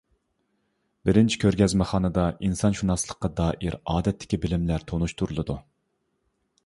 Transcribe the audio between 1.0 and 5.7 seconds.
بىرىنچى كۆرگەزمىخانىدا ئىنسانشۇناسلىققا دائىر ئادەتتىكى بىلىملەر تونۇشتۇرۇلىدۇ.